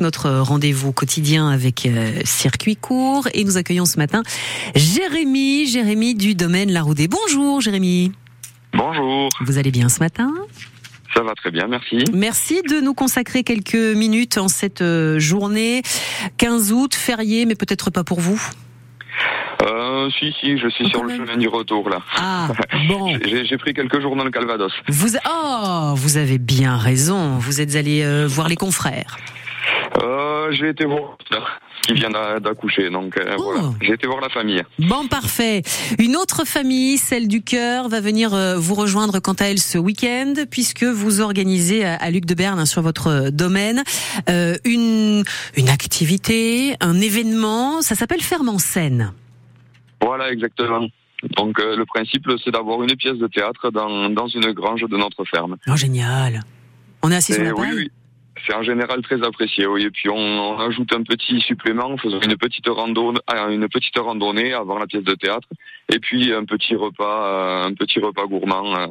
[0.00, 4.22] Notre rendez-vous quotidien avec euh, circuit court et nous accueillons ce matin
[4.76, 7.08] Jérémy, Jérémy du domaine Laroudé.
[7.08, 8.12] Bonjour Jérémy.
[8.72, 9.28] Bonjour.
[9.40, 10.32] Vous allez bien ce matin?
[11.16, 12.04] Ça va très bien, merci.
[12.14, 15.82] Merci de nous consacrer quelques minutes en cette euh, journée
[16.36, 18.40] 15 août, férié, mais peut-être pas pour vous?
[19.62, 21.26] Euh, si, si, je suis Oh, sur le même.
[21.26, 22.02] chemin du retour là.
[22.16, 22.52] Ah
[22.88, 23.18] bon.
[23.26, 24.70] J'ai j'ai pris quelques jours dans le Calvados.
[24.86, 27.36] Vous oh vous avez bien raison.
[27.38, 29.16] Vous êtes allé euh, voir les confrères.
[30.48, 31.16] Euh, j'ai été voir
[31.86, 33.42] qui vient d'a- d'accoucher, donc euh, Oh.
[33.44, 33.70] voilà.
[33.80, 34.62] J'ai été voir la famille.
[34.78, 35.62] Bon, parfait.
[35.98, 39.78] Une autre famille, celle du cœur, va venir euh, vous rejoindre quant à elle ce
[39.78, 43.82] week-end, puisque vous organisez à, à Luc de Berne, hein, sur votre euh, domaine,
[44.28, 45.22] euh, une,
[45.56, 47.80] une activité, un événement.
[47.80, 49.12] Ça s'appelle Ferme en scène.
[50.02, 50.86] Voilà, exactement.
[51.36, 54.96] Donc euh, le principe, c'est d'avoir une pièce de théâtre dans, dans une grange de
[54.96, 55.56] notre ferme.
[55.68, 56.42] Oh, génial.
[57.02, 57.90] On est assis sur Et la oui, oui.
[58.48, 59.82] C'est en général très apprécié, oui.
[59.84, 63.98] Et puis on, on ajoute un petit supplément, en faisant une petite randonnée, une petite
[63.98, 65.46] randonnée avant la pièce de théâtre,
[65.92, 68.86] et puis un petit repas, euh, un petit repas gourmand euh,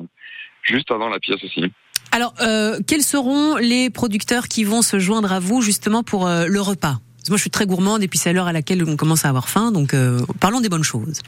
[0.62, 1.64] juste avant la pièce aussi.
[2.12, 6.46] Alors, euh, quels seront les producteurs qui vont se joindre à vous justement pour euh,
[6.48, 6.98] le repas?
[7.18, 8.96] Parce que Moi, je suis très gourmande et puis c'est à l'heure à laquelle on
[8.96, 11.22] commence à avoir faim, donc euh, parlons des bonnes choses.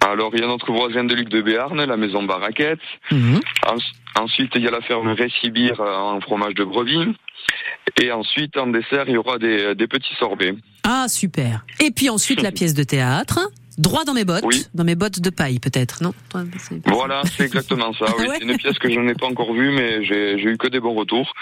[0.00, 2.80] Alors il y a notre voisin de Luc de Béarn, la maison Baraquette.
[3.10, 3.40] Mhm.
[3.66, 7.14] Ens- Ensuite, il y a la ferme Récibir en fromage de brebis.
[8.00, 10.54] Et ensuite, en dessert, il y aura des, des petits sorbets.
[10.84, 11.64] Ah, super.
[11.80, 13.40] Et puis ensuite, la pièce de théâtre.
[13.76, 14.44] Droit dans mes bottes.
[14.44, 14.64] Oui.
[14.72, 16.12] Dans mes bottes de paille, peut-être, non
[16.86, 18.04] Voilà, c'est exactement ça.
[18.20, 18.36] Oui, Ouais.
[18.38, 20.94] c'est une pièce que je n'ai pas encore vue, mais j'ai eu que des bons
[20.94, 21.32] retours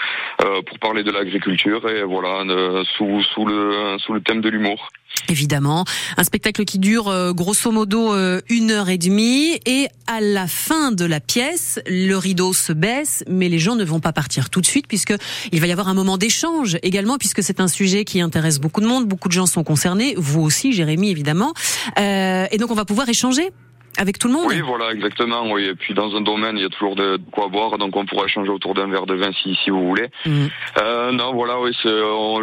[0.43, 4.49] euh, pour parler de l'agriculture et voilà, de- sous, sous, le, sous le thème de
[4.49, 4.89] l'humour.
[5.29, 5.85] Évidemment.
[6.17, 9.59] Un spectacle qui dure euh, grosso modo euh, une heure et demie.
[9.65, 13.85] Et à la fin de la pièce, le rideau se baisse, mais les gens ne
[13.85, 15.13] vont pas partir tout de suite puisque
[15.51, 18.81] il va y avoir un moment d'échange également puisque c'est un sujet qui intéresse beaucoup
[18.81, 19.07] de monde.
[19.07, 20.13] Beaucoup de gens sont concernés.
[20.17, 21.53] Vous aussi, Jérémy, évidemment.
[21.99, 23.51] Euh, et donc, on va pouvoir échanger
[23.97, 24.45] avec tout le monde.
[24.47, 25.51] Oui, voilà, exactement.
[25.51, 25.65] Oui.
[25.65, 28.05] Et puis dans un domaine, il y a toujours de, de quoi boire, donc on
[28.05, 30.07] pourra échanger autour d'un verre de vin si, si vous voulez.
[30.25, 30.49] Mhm.
[30.81, 31.71] Euh, non, voilà, oui,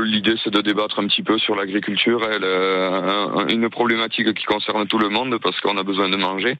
[0.04, 4.86] l'idée c'est de débattre un petit peu sur l'agriculture, euh, un- une problématique qui concerne
[4.86, 6.56] tout le monde parce qu'on a besoin de manger.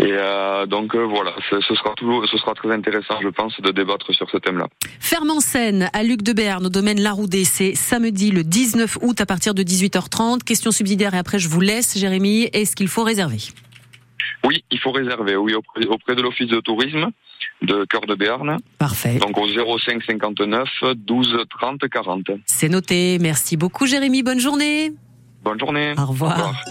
[0.00, 4.12] Et euh, donc voilà, ce sera toujours, ce sera très intéressant, je pense, de débattre
[4.14, 4.66] sur ce thème-là.
[5.00, 9.20] Ferme en scène à Luc de Berne, au domaine Laroudé, c'est samedi le 19 août
[9.20, 10.42] à partir de 18h30.
[10.44, 12.48] Question subsidiaire et après je vous laisse, Jérémy.
[12.52, 13.38] Est-ce qu'il faut réserver?
[14.44, 17.08] Oui, il faut réserver, oui, auprès, auprès de l'office de tourisme
[17.62, 19.18] de Cœur de Béarn, Parfait.
[19.18, 22.22] donc au 05 59 12 30 40.
[22.46, 23.18] C'est noté.
[23.20, 24.22] Merci beaucoup, Jérémy.
[24.22, 24.92] Bonne journée.
[25.42, 25.94] Bonne journée.
[25.98, 26.62] Au revoir.